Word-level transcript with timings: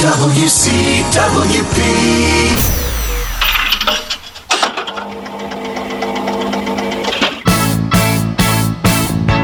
WCWP. 0.00 1.76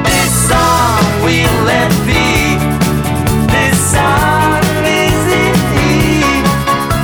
This 0.03 0.49
song 0.49 1.05
we 1.27 1.45
let 1.69 1.91
be. 2.07 2.57
This 3.53 3.77
song 3.93 4.63
is 4.81 5.21
it. 5.29 5.59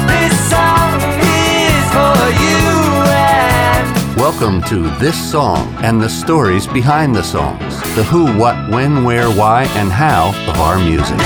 This 0.09 0.32
song 0.48 0.96
is 1.21 1.84
for 1.93 2.25
you 2.41 2.64
and 3.12 4.16
Welcome 4.16 4.62
to 4.71 4.89
This 4.98 5.19
Song 5.30 5.69
and 5.84 6.00
the 6.00 6.09
stories 6.09 6.66
behind 6.66 7.14
the 7.14 7.23
songs, 7.23 7.79
the 7.96 8.05
who, 8.05 8.34
what, 8.39 8.57
when, 8.71 9.05
where, 9.05 9.29
why, 9.29 9.64
and 9.77 9.93
how 9.93 10.30
of 10.50 10.59
our 10.59 10.79
music. 10.79 11.19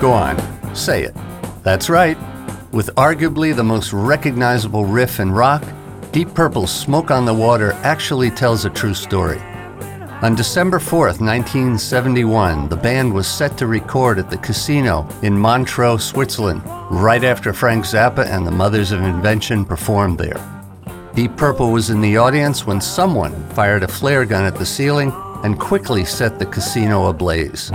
Go 0.00 0.12
on, 0.12 0.74
say 0.74 1.02
it. 1.02 1.14
That's 1.62 1.90
right. 1.90 2.16
With 2.72 2.88
arguably 2.94 3.54
the 3.54 3.62
most 3.62 3.92
recognizable 3.92 4.86
riff 4.86 5.20
in 5.20 5.30
rock, 5.30 5.62
Deep 6.10 6.32
Purple's 6.32 6.72
Smoke 6.72 7.10
on 7.10 7.26
the 7.26 7.34
Water 7.34 7.72
actually 7.82 8.30
tells 8.30 8.64
a 8.64 8.70
true 8.70 8.94
story. 8.94 9.38
On 10.22 10.34
December 10.34 10.78
4th, 10.78 11.20
1971, 11.20 12.70
the 12.70 12.76
band 12.76 13.12
was 13.12 13.26
set 13.28 13.58
to 13.58 13.66
record 13.66 14.18
at 14.18 14.30
the 14.30 14.38
casino 14.38 15.06
in 15.20 15.38
Montreux, 15.38 15.98
Switzerland, 15.98 16.62
right 16.90 17.22
after 17.22 17.52
Frank 17.52 17.84
Zappa 17.84 18.26
and 18.26 18.46
the 18.46 18.50
Mothers 18.50 18.92
of 18.92 19.02
Invention 19.02 19.66
performed 19.66 20.18
there. 20.18 20.40
Deep 21.14 21.36
Purple 21.36 21.72
was 21.72 21.90
in 21.90 22.00
the 22.00 22.16
audience 22.16 22.66
when 22.66 22.80
someone 22.80 23.34
fired 23.50 23.82
a 23.82 23.88
flare 23.88 24.24
gun 24.24 24.46
at 24.46 24.56
the 24.56 24.64
ceiling 24.64 25.12
and 25.44 25.60
quickly 25.60 26.06
set 26.06 26.38
the 26.38 26.46
casino 26.46 27.06
ablaze. 27.06 27.70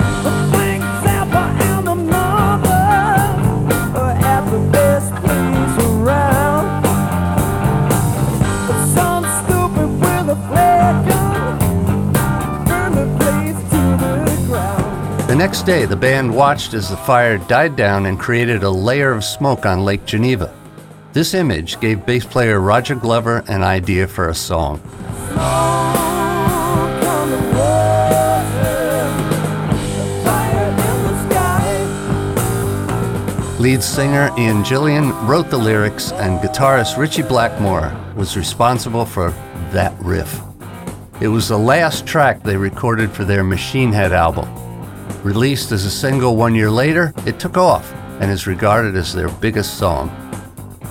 The 15.28 15.36
next 15.36 15.64
day, 15.64 15.86
the 15.86 15.96
band 15.96 16.34
watched 16.34 16.76
as 16.76 16.90
the 16.90 16.98
fire 16.98 17.40
died 17.40 17.76
down 17.76 18.06
and 18.06 18.20
created 18.20 18.62
a 18.62 18.70
layer 18.70 19.12
of 19.12 19.24
smoke 19.24 19.66
on 19.66 19.84
Lake 19.84 20.06
Geneva. 20.06 20.54
This 21.14 21.34
image 21.34 21.80
gave 21.80 22.06
bass 22.06 22.24
player 22.24 22.60
Roger 22.60 22.94
Glover 22.94 23.44
an 23.48 23.64
idea 23.64 24.08
for 24.08 24.30
a 24.30 24.36
song. 24.36 24.80
Lead 33.60 33.82
singer 33.82 34.32
Ian 34.38 34.64
Gillan 34.64 35.28
wrote 35.28 35.50
the 35.50 35.58
lyrics, 35.58 36.12
and 36.12 36.40
guitarist 36.40 36.98
Ritchie 36.98 37.24
Blackmore 37.24 37.92
was 38.16 38.38
responsible 38.38 39.06
for 39.06 39.32
that 39.72 39.94
riff. 40.00 40.40
It 41.20 41.30
was 41.30 41.48
the 41.48 41.58
last 41.58 42.06
track 42.06 42.44
they 42.44 42.58
recorded 42.58 43.10
for 43.10 43.26
their 43.26 43.44
Machine 43.44 43.92
Head 43.92 44.14
album. 44.14 44.65
Released 45.26 45.72
as 45.72 45.86
a 45.86 45.90
single 45.90 46.36
one 46.36 46.54
year 46.54 46.70
later, 46.70 47.12
it 47.26 47.40
took 47.40 47.58
off 47.58 47.92
and 48.22 48.30
is 48.30 48.46
regarded 48.46 48.96
as 48.96 49.12
their 49.12 49.28
biggest 49.28 49.80
song. 49.80 50.12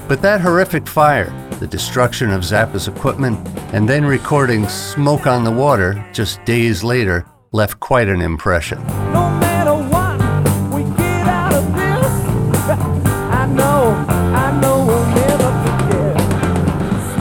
But 0.09 0.23
that 0.23 0.41
horrific 0.41 0.89
fire, 0.89 1.31
the 1.61 1.69
destruction 1.69 2.33
of 2.33 2.43
Zappa's 2.43 2.89
equipment, 2.89 3.39
and 3.73 3.89
then 3.89 4.05
recording 4.05 4.69
Smoke 4.69 5.29
on 5.29 5.45
the 5.45 5.53
Water 5.53 6.05
just 6.13 6.45
days 6.45 6.83
later 6.83 7.25
left 7.53 7.79
quite 7.79 8.09
an 8.09 8.21
impression. 8.21 8.85
No 9.13 9.31
matter 9.39 9.77
what 9.77 10.19
we 10.75 10.83
get 10.97 11.29
out 11.29 11.55
of 11.55 11.65
this, 11.73 12.11
I 13.31 13.47
know, 13.55 13.95
I 14.35 14.61
know 14.61 14.85
we'll 14.85 15.07
never 15.15 15.53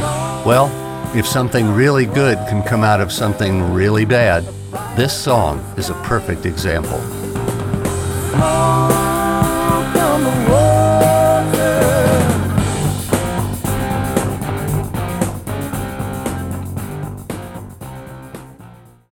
forget. 0.02 0.46
Well, 0.48 0.72
if 1.16 1.28
something 1.28 1.72
really 1.76 2.08
good 2.08 2.40
can 2.50 2.64
come 2.64 2.84
out 2.84 3.02
of 3.02 3.12
something 3.12 3.72
really 3.72 4.04
bad, 4.04 4.44
this 4.96 5.12
song 5.12 5.60
is 5.76 5.90
a 5.90 5.96
perfect 6.04 6.46
example. 6.46 7.02